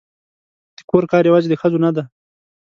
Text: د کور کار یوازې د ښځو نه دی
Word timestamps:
د 0.77 0.79
کور 0.89 1.03
کار 1.11 1.23
یوازې 1.29 1.47
د 1.49 1.55
ښځو 1.61 1.77
نه 1.85 1.89
دی 1.95 2.03